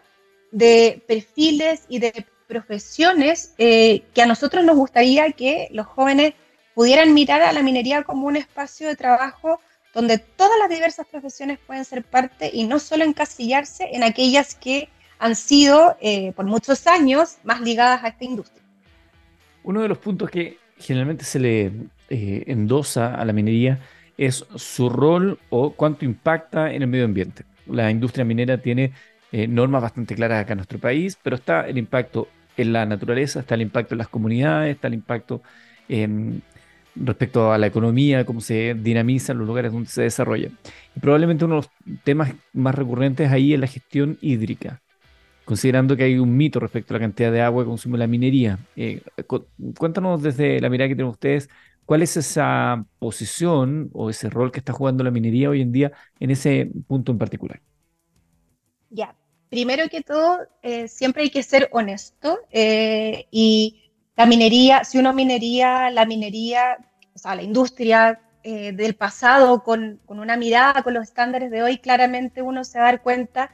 de 0.50 1.02
perfiles 1.07 1.85
y 1.88 1.99
de 1.99 2.26
profesiones 2.47 3.55
eh, 3.59 4.02
que 4.14 4.23
a 4.23 4.26
nosotros 4.26 4.64
nos 4.64 4.76
gustaría 4.76 5.33
que 5.33 5.69
los 5.73 5.87
jóvenes 5.87 6.35
pudieran 6.75 7.14
mirar 7.14 7.43
a 7.43 7.52
la 7.52 7.62
minería 7.62 8.02
como 8.02 8.26
un 8.26 8.37
espacio 8.37 8.88
de 8.88 8.97
trabajo 8.97 9.61
donde 9.95 10.19
todas 10.19 10.59
las 10.61 10.69
diversas 10.69 11.07
profesiones 11.07 11.59
pueden 11.66 11.85
ser 11.85 12.05
parte 12.05 12.50
y 12.52 12.64
no 12.64 12.78
solo 12.78 13.05
encasillarse 13.05 13.88
en 13.93 14.05
aquellas 14.05 14.55
que 14.55 14.88
han 15.19 15.35
sido 15.35 15.97
por 16.37 16.45
muchos 16.45 16.87
años 16.87 17.38
más 17.43 17.62
ligadas 17.62 18.05
a 18.05 18.09
esta 18.09 18.25
industria. 18.25 18.62
Uno 19.64 19.81
de 19.81 19.88
los 19.88 19.99
puntos 19.99 20.31
que 20.31 20.59
generalmente 20.78 21.25
se 21.25 21.38
le 21.38 21.73
eh, 22.09 22.45
endosa 22.47 23.16
a 23.16 23.25
la 23.25 23.33
minería 23.33 23.81
es 24.16 24.44
su 24.56 24.88
rol 24.88 25.38
o 25.50 25.73
cuánto 25.73 26.04
impacta 26.04 26.73
en 26.73 26.82
el 26.82 26.88
medio 26.88 27.04
ambiente. 27.04 27.44
La 27.66 27.90
industria 27.90 28.25
minera 28.25 28.58
tiene 28.58 28.92
eh, 29.32 29.46
normas 29.46 29.82
bastante 29.82 30.14
claras 30.14 30.42
acá 30.42 30.52
en 30.52 30.58
nuestro 30.58 30.78
país, 30.78 31.18
pero 31.23 31.37
está 31.37 31.68
el 31.68 31.78
impacto 31.78 32.28
en 32.56 32.73
la 32.73 32.87
naturaleza, 32.87 33.40
está 33.40 33.54
el 33.54 33.62
impacto 33.62 33.94
en 33.94 33.99
las 33.99 34.08
comunidades, 34.08 34.75
está 34.75 34.88
el 34.88 34.94
impacto 34.94 35.42
respecto 36.96 37.52
a 37.52 37.58
la 37.58 37.66
economía, 37.66 38.25
cómo 38.25 38.40
se 38.40 38.75
dinamizan 38.75 39.38
los 39.38 39.46
lugares 39.46 39.73
donde 39.73 39.88
se 39.88 40.02
desarrolla. 40.02 40.50
Y 40.94 41.00
probablemente 41.00 41.44
uno 41.44 41.56
de 41.56 41.61
los 41.61 41.70
temas 42.02 42.32
más 42.52 42.75
recurrentes 42.75 43.30
ahí 43.30 43.52
es 43.52 43.61
la 43.61 43.66
gestión 43.66 44.18
hídrica 44.20 44.80
considerando 45.46 45.96
que 45.96 46.02
hay 46.02 46.18
un 46.18 46.37
mito 46.37 46.58
respecto 46.58 46.92
a 46.92 46.96
la 46.96 47.00
cantidad 47.04 47.30
de 47.30 47.40
agua 47.40 47.62
que 47.62 47.68
consume 47.68 47.96
la 47.96 48.08
minería. 48.08 48.58
Eh, 48.75 49.00
cuéntanos 49.78 50.20
desde 50.20 50.61
la 50.61 50.68
mirada 50.68 50.88
que 50.88 50.96
tienen 50.96 51.12
ustedes, 51.12 51.49
¿cuál 51.87 52.02
es 52.02 52.16
esa 52.19 52.85
posición 52.99 53.90
o 53.95 54.11
ese 54.11 54.31
rol 54.31 54.52
que 54.52 54.61
está 54.61 54.75
jugando 54.75 55.05
la 55.05 55.12
minería 55.12 55.50
hoy 55.50 55.62
en 55.62 55.73
día 55.73 55.93
en 56.21 56.31
ese 56.33 56.71
punto 56.88 57.12
en 57.12 57.19
particular? 57.19 57.62
Ya, 58.90 59.16
primero 59.49 59.88
que 59.88 60.02
todo, 60.02 60.38
eh, 60.62 60.88
siempre 60.88 61.23
hay 61.25 61.31
que 61.31 61.43
ser 61.43 61.69
honesto 61.73 62.38
eh, 62.50 63.26
y 63.31 63.93
la 64.16 64.26
minería, 64.26 64.85
si 64.85 64.99
uno 64.99 65.12
minería, 65.12 65.90
la 65.90 66.07
minería, 66.07 66.78
o 67.14 67.19
sea, 67.19 67.35
la 67.35 67.43
industria 67.43 68.21
del 68.45 68.95
pasado 68.95 69.64
con, 69.64 70.00
con 70.07 70.21
una 70.21 70.37
mirada 70.37 70.85
con 70.85 70.95
los 70.95 71.02
estándares 71.02 71.50
de 71.50 71.64
hoy, 71.64 71.78
claramente 71.78 72.43
uno 72.43 72.62
se 72.62 72.78
va 72.78 72.85
a 72.85 72.93
dar 72.93 73.02
cuenta 73.02 73.50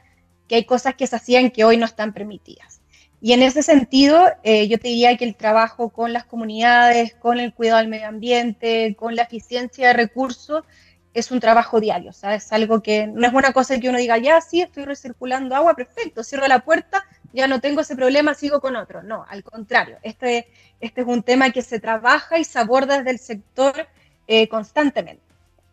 que 0.47 0.53
hay 0.53 0.65
cosas 0.65 0.93
que 0.93 1.07
se 1.07 1.15
hacían 1.15 1.49
que 1.49 1.63
hoy 1.65 1.77
no 1.77 1.85
están 1.87 2.13
permitidas. 2.13 2.82
Y 3.23 3.31
en 3.31 3.41
ese 3.41 3.63
sentido, 3.63 4.33
eh, 4.43 4.67
yo 4.67 4.77
te 4.77 4.89
diría 4.89 5.15
que 5.15 5.23
el 5.23 5.37
trabajo 5.37 5.91
con 5.91 6.11
las 6.11 6.25
comunidades, 6.25 7.15
con 7.15 7.39
el 7.39 7.53
cuidado 7.53 7.77
del 7.79 7.87
medio 7.87 8.09
ambiente, 8.09 8.97
con 8.99 9.15
la 9.15 9.21
eficiencia 9.21 9.87
de 9.87 9.93
recursos, 9.93 10.65
es 11.13 11.31
un 11.31 11.39
trabajo 11.39 11.79
diario, 11.79 12.09
o 12.09 12.13
sea, 12.13 12.35
es 12.35 12.51
algo 12.51 12.83
que 12.83 13.07
no 13.07 13.25
es 13.25 13.33
una 13.33 13.53
cosa 13.53 13.79
que 13.79 13.87
uno 13.87 13.97
diga, 13.97 14.17
ya 14.17 14.41
sí, 14.41 14.59
estoy 14.59 14.83
recirculando 14.83 15.55
agua, 15.55 15.73
perfecto, 15.73 16.21
cierro 16.21 16.49
la 16.49 16.65
puerta, 16.65 17.05
ya 17.31 17.47
no 17.47 17.61
tengo 17.61 17.79
ese 17.79 17.95
problema, 17.95 18.33
sigo 18.33 18.59
con 18.59 18.75
otro. 18.75 19.03
No, 19.03 19.25
al 19.29 19.41
contrario, 19.45 19.99
este, 20.03 20.49
este 20.81 20.99
es 20.99 21.07
un 21.07 21.23
tema 21.23 21.51
que 21.51 21.61
se 21.61 21.79
trabaja 21.79 22.39
y 22.39 22.43
se 22.43 22.59
aborda 22.59 22.97
desde 22.97 23.11
el 23.11 23.19
sector 23.19 23.87
eh, 24.27 24.49
constantemente. 24.49 25.22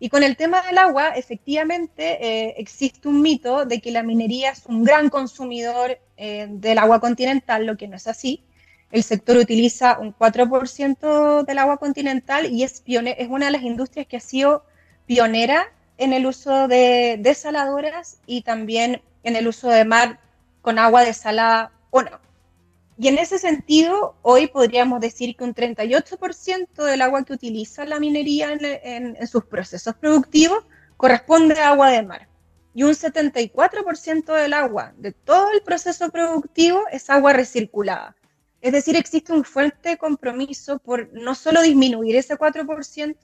Y 0.02 0.08
con 0.08 0.22
el 0.22 0.34
tema 0.36 0.62
del 0.62 0.78
agua, 0.78 1.10
efectivamente, 1.10 2.26
eh, 2.26 2.54
existe 2.56 3.06
un 3.06 3.20
mito 3.20 3.66
de 3.66 3.82
que 3.82 3.90
la 3.90 4.02
minería 4.02 4.50
es 4.50 4.64
un 4.64 4.82
gran 4.82 5.10
consumidor 5.10 5.98
eh, 6.16 6.46
del 6.48 6.78
agua 6.78 7.00
continental, 7.00 7.66
lo 7.66 7.76
que 7.76 7.86
no 7.86 7.96
es 7.96 8.06
así. 8.06 8.42
El 8.90 9.02
sector 9.02 9.36
utiliza 9.36 9.98
un 9.98 10.14
4% 10.16 11.44
del 11.44 11.58
agua 11.58 11.76
continental 11.76 12.50
y 12.50 12.64
es, 12.64 12.82
es 12.86 13.28
una 13.28 13.46
de 13.46 13.52
las 13.52 13.62
industrias 13.62 14.06
que 14.06 14.16
ha 14.16 14.20
sido 14.20 14.64
pionera 15.04 15.70
en 15.98 16.14
el 16.14 16.24
uso 16.24 16.66
de 16.66 17.18
desaladoras 17.20 18.20
y 18.24 18.40
también 18.40 19.02
en 19.22 19.36
el 19.36 19.46
uso 19.46 19.68
de 19.68 19.84
mar 19.84 20.18
con 20.62 20.78
agua 20.78 21.04
desalada 21.04 21.72
o 21.90 22.00
no. 22.00 22.29
Y 23.02 23.08
en 23.08 23.16
ese 23.16 23.38
sentido, 23.38 24.14
hoy 24.20 24.48
podríamos 24.48 25.00
decir 25.00 25.34
que 25.34 25.42
un 25.42 25.54
38% 25.54 26.84
del 26.84 27.00
agua 27.00 27.24
que 27.24 27.32
utiliza 27.32 27.86
la 27.86 27.98
minería 27.98 28.52
en, 28.52 29.26
sus 29.26 29.46
procesos 29.46 29.94
productivos 29.94 30.66
corresponde 30.98 31.58
a 31.58 31.70
agua 31.70 31.88
de 31.88 32.02
mar. 32.02 32.28
Y 32.74 32.82
un 32.82 32.90
74% 32.90 34.34
del 34.34 34.52
agua 34.52 34.92
de 34.98 35.12
todo 35.12 35.50
el 35.50 35.62
proceso 35.62 36.10
productivo 36.10 36.82
es 36.92 37.08
agua 37.08 37.32
recirculada. 37.32 38.16
Es 38.60 38.72
decir, 38.72 38.96
existe 38.96 39.32
un 39.32 39.44
fuerte 39.44 39.96
compromiso 39.96 40.78
por 40.78 41.10
no 41.14 41.34
solo 41.34 41.62
disminuir 41.62 42.16
ese 42.16 42.36
4%, 42.36 43.16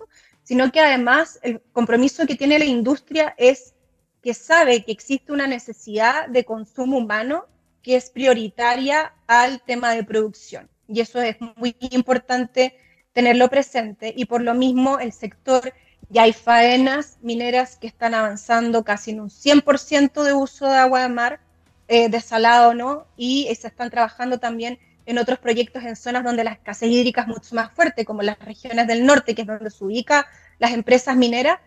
sino 0.42 0.72
que 0.72 0.80
además 0.80 1.38
el 1.42 1.60
compromiso 1.72 2.26
que 2.26 2.36
tiene 2.36 2.58
la 2.58 2.64
industria 2.64 3.34
es 3.36 3.74
que 4.22 4.32
sabe 4.32 4.86
que 4.86 4.92
existe 4.92 5.32
una 5.32 5.46
necesidad 5.46 6.28
de 6.28 6.46
consumo 6.46 6.96
humano 6.96 7.44
que 7.86 7.94
es 7.94 8.10
prioritaria 8.10 9.12
al 9.28 9.62
tema 9.62 9.92
de 9.92 10.02
producción. 10.02 10.68
Y 10.88 11.02
eso 11.02 11.22
es 11.22 11.36
muy 11.54 11.76
importante 11.78 12.76
tenerlo 13.12 13.48
presente. 13.48 14.12
Y 14.16 14.24
por 14.24 14.42
lo 14.42 14.54
mismo 14.54 14.98
el 14.98 15.12
sector, 15.12 15.72
ya 16.08 16.22
hay 16.22 16.32
faenas 16.32 17.16
mineras 17.22 17.76
que 17.76 17.86
están 17.86 18.12
avanzando 18.12 18.82
casi 18.82 19.12
en 19.12 19.20
un 19.20 19.30
100% 19.30 20.24
de 20.24 20.32
uso 20.32 20.66
de 20.66 20.74
agua 20.74 21.02
de 21.02 21.10
mar, 21.10 21.38
eh, 21.86 22.08
desalado, 22.08 22.74
¿no? 22.74 23.06
Y 23.16 23.54
se 23.54 23.68
están 23.68 23.88
trabajando 23.88 24.40
también 24.40 24.80
en 25.06 25.18
otros 25.18 25.38
proyectos 25.38 25.84
en 25.84 25.94
zonas 25.94 26.24
donde 26.24 26.42
la 26.42 26.54
escasez 26.54 26.90
hídrica 26.90 27.20
es 27.20 27.28
mucho 27.28 27.54
más 27.54 27.70
fuerte, 27.70 28.04
como 28.04 28.22
las 28.22 28.40
regiones 28.40 28.88
del 28.88 29.06
norte, 29.06 29.36
que 29.36 29.42
es 29.42 29.46
donde 29.46 29.70
se 29.70 29.84
ubican 29.84 30.24
las 30.58 30.72
empresas 30.72 31.14
mineras, 31.14 31.60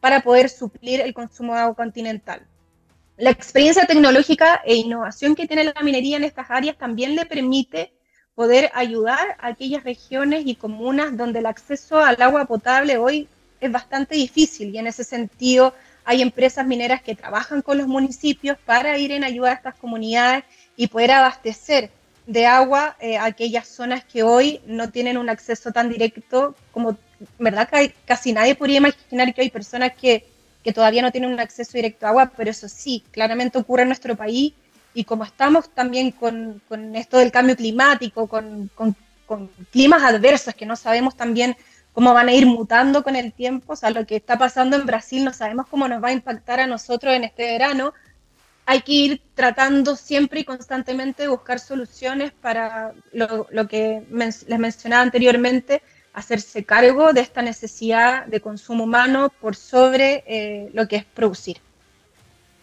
para 0.00 0.22
poder 0.22 0.48
suplir 0.48 1.02
el 1.02 1.12
consumo 1.12 1.52
de 1.52 1.60
agua 1.60 1.76
continental. 1.76 2.46
La 3.16 3.30
experiencia 3.30 3.86
tecnológica 3.86 4.60
e 4.64 4.74
innovación 4.74 5.34
que 5.34 5.46
tiene 5.46 5.64
la 5.64 5.82
minería 5.82 6.18
en 6.18 6.24
estas 6.24 6.50
áreas 6.50 6.76
también 6.76 7.16
le 7.16 7.24
permite 7.24 7.92
poder 8.34 8.70
ayudar 8.74 9.36
a 9.38 9.48
aquellas 9.48 9.84
regiones 9.84 10.42
y 10.44 10.54
comunas 10.54 11.16
donde 11.16 11.38
el 11.38 11.46
acceso 11.46 11.98
al 11.98 12.20
agua 12.20 12.44
potable 12.44 12.98
hoy 12.98 13.26
es 13.58 13.72
bastante 13.72 14.16
difícil 14.16 14.74
y 14.74 14.78
en 14.78 14.86
ese 14.86 15.02
sentido 15.02 15.72
hay 16.04 16.20
empresas 16.20 16.66
mineras 16.66 17.00
que 17.00 17.14
trabajan 17.14 17.62
con 17.62 17.78
los 17.78 17.88
municipios 17.88 18.58
para 18.66 18.98
ir 18.98 19.12
en 19.12 19.24
ayuda 19.24 19.50
a 19.50 19.54
estas 19.54 19.76
comunidades 19.76 20.44
y 20.76 20.88
poder 20.88 21.12
abastecer 21.12 21.90
de 22.26 22.44
agua 22.44 22.96
eh, 23.00 23.16
aquellas 23.16 23.66
zonas 23.66 24.04
que 24.04 24.24
hoy 24.24 24.60
no 24.66 24.90
tienen 24.90 25.16
un 25.16 25.30
acceso 25.30 25.72
tan 25.72 25.88
directo 25.88 26.54
como, 26.70 26.98
¿verdad? 27.38 27.66
Casi 28.04 28.34
nadie 28.34 28.54
podría 28.54 28.76
imaginar 28.76 29.32
que 29.32 29.40
hay 29.40 29.50
personas 29.50 29.92
que, 29.94 30.26
que 30.66 30.72
todavía 30.72 31.00
no 31.00 31.12
tienen 31.12 31.32
un 31.32 31.38
acceso 31.38 31.74
directo 31.74 32.06
a 32.06 32.08
agua, 32.08 32.32
pero 32.36 32.50
eso 32.50 32.68
sí, 32.68 33.04
claramente 33.12 33.56
ocurre 33.56 33.82
en 33.82 33.88
nuestro 33.88 34.16
país 34.16 34.52
y 34.94 35.04
como 35.04 35.22
estamos 35.22 35.70
también 35.70 36.10
con, 36.10 36.60
con 36.68 36.96
esto 36.96 37.18
del 37.18 37.30
cambio 37.30 37.54
climático, 37.54 38.26
con, 38.26 38.68
con, 38.74 38.96
climas 39.70 40.02
adversos 40.02 40.56
que 40.56 40.66
no 40.66 40.74
sabemos 40.74 41.16
también 41.16 41.56
cómo 41.92 42.12
van 42.12 42.28
a 42.28 42.32
ir 42.32 42.46
mutando 42.46 43.04
con 43.04 43.14
el 43.14 43.32
tiempo, 43.32 43.74
o 43.74 43.76
sea, 43.76 43.90
lo 43.90 44.04
que 44.06 44.16
está 44.16 44.38
pasando 44.38 44.74
en 44.74 44.86
Brasil 44.86 45.24
no 45.24 45.32
sabemos 45.32 45.68
cómo 45.68 45.86
nos 45.86 46.02
va 46.02 46.08
a 46.08 46.12
impactar 46.12 46.58
a 46.58 46.66
nosotros 46.66 47.14
en 47.14 47.22
este 47.22 47.44
verano, 47.44 47.94
hay 48.64 48.80
que 48.80 48.92
ir 48.92 49.22
tratando 49.36 49.94
siempre 49.94 50.40
y 50.40 50.44
constantemente 50.44 51.22
de 51.22 51.28
buscar 51.28 51.60
soluciones 51.60 52.32
para 52.32 52.92
lo, 53.12 53.46
lo 53.52 53.68
que 53.68 54.02
les 54.10 54.58
mencionaba 54.58 55.02
anteriormente, 55.02 55.80
hacerse 56.16 56.64
cargo 56.64 57.12
de 57.12 57.20
esta 57.20 57.42
necesidad 57.42 58.26
de 58.26 58.40
consumo 58.40 58.84
humano 58.84 59.30
por 59.40 59.54
sobre 59.54 60.24
eh, 60.26 60.70
lo 60.72 60.88
que 60.88 60.96
es 60.96 61.04
producir. 61.04 61.58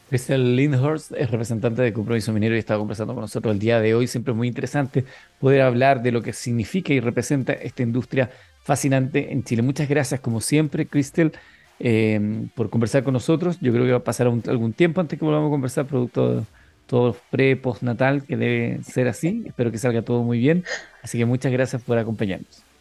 Crystal 0.10 0.56
Lindhorst 0.56 1.12
es 1.12 1.30
representante 1.30 1.84
de 1.84 1.94
Compromiso 1.94 2.34
Minero 2.34 2.56
y 2.56 2.60
está 2.60 2.78
conversando 2.78 3.14
con 3.14 3.22
nosotros 3.22 3.54
el 3.54 3.60
día 3.60 3.80
de 3.80 3.94
hoy. 3.94 4.08
Siempre 4.08 4.32
es 4.32 4.38
muy 4.38 4.48
interesante 4.48 5.06
poder 5.40 5.62
hablar 5.62 6.02
de 6.02 6.12
lo 6.12 6.24
que 6.24 6.34
significa 6.34 6.94
y 6.94 7.00
representa 7.00 7.54
esta 7.54 7.84
industria 7.84 8.32
fascinante 8.64 9.32
en 9.32 9.44
Chile. 9.44 9.62
Muchas 9.62 9.88
gracias, 9.88 10.20
como 10.20 10.42
siempre, 10.42 10.88
Crystal, 10.88 11.32
eh, 11.80 12.48
por 12.56 12.72
conversar 12.72 13.04
con 13.04 13.14
nosotros. 13.14 13.60
Yo 13.62 13.72
creo 13.72 13.86
que 13.86 13.92
va 13.92 13.98
a 14.00 14.04
pasar 14.04 14.26
algún 14.26 14.74
tiempo 14.74 15.00
antes 15.00 15.20
que 15.20 15.26
volvamos 15.26 15.50
a 15.50 15.52
conversar, 15.52 15.86
producto 15.86 16.38
de 16.38 16.44
todo 16.88 17.16
pre, 17.30 17.56
post 17.56 17.84
natal, 17.84 18.24
que 18.24 18.36
debe 18.36 18.84
ser 18.84 19.08
así. 19.08 19.44
Espero 19.46 19.72
que 19.72 19.78
salga 19.78 20.02
todo 20.02 20.24
muy 20.24 20.40
bien. 20.40 20.64
Así 21.04 21.20
que 21.20 21.26
muchas 21.26 21.52
gracias 21.52 21.84
por 21.84 22.00
acompañarnos. 22.00 22.73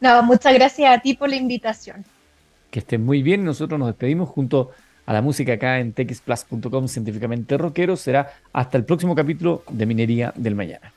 No, 0.00 0.22
muchas 0.22 0.54
gracias 0.54 0.96
a 0.96 1.00
ti 1.00 1.14
por 1.14 1.28
la 1.28 1.36
invitación. 1.36 2.04
Que 2.70 2.80
estén 2.80 3.04
muy 3.04 3.22
bien. 3.22 3.44
Nosotros 3.44 3.78
nos 3.78 3.88
despedimos 3.88 4.28
junto 4.28 4.70
a 5.06 5.12
la 5.12 5.22
música 5.22 5.54
acá 5.54 5.78
en 5.78 5.92
texplus.com 5.92 6.86
científicamente 6.86 7.56
rockero. 7.56 7.96
Será 7.96 8.32
hasta 8.52 8.76
el 8.76 8.84
próximo 8.84 9.14
capítulo 9.14 9.62
de 9.70 9.86
Minería 9.86 10.32
del 10.36 10.54
Mañana. 10.54 10.92